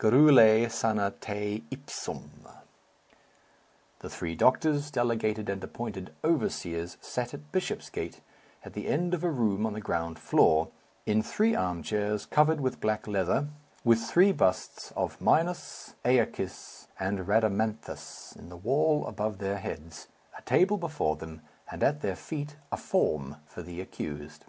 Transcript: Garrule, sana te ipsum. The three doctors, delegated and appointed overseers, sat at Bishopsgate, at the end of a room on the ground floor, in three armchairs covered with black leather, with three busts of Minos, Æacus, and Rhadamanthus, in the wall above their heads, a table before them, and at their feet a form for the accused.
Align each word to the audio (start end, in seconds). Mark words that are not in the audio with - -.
Garrule, 0.00 0.68
sana 0.68 1.12
te 1.20 1.62
ipsum. 1.70 2.44
The 4.00 4.10
three 4.10 4.34
doctors, 4.34 4.90
delegated 4.90 5.48
and 5.48 5.62
appointed 5.62 6.12
overseers, 6.24 6.96
sat 7.00 7.32
at 7.32 7.52
Bishopsgate, 7.52 8.20
at 8.64 8.72
the 8.72 8.88
end 8.88 9.14
of 9.14 9.22
a 9.22 9.30
room 9.30 9.64
on 9.64 9.74
the 9.74 9.80
ground 9.80 10.18
floor, 10.18 10.70
in 11.06 11.22
three 11.22 11.54
armchairs 11.54 12.26
covered 12.26 12.60
with 12.60 12.80
black 12.80 13.06
leather, 13.06 13.46
with 13.84 14.00
three 14.02 14.32
busts 14.32 14.90
of 14.96 15.20
Minos, 15.20 15.94
Æacus, 16.04 16.88
and 16.98 17.28
Rhadamanthus, 17.28 18.34
in 18.34 18.48
the 18.48 18.56
wall 18.56 19.06
above 19.06 19.38
their 19.38 19.58
heads, 19.58 20.08
a 20.36 20.42
table 20.42 20.78
before 20.78 21.14
them, 21.14 21.42
and 21.70 21.84
at 21.84 22.00
their 22.00 22.16
feet 22.16 22.56
a 22.72 22.76
form 22.76 23.36
for 23.46 23.62
the 23.62 23.80
accused. 23.80 24.46